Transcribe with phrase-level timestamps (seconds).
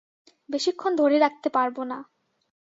[0.49, 1.97] বেশিক্ষণ ধরে রাখতে পারবো না।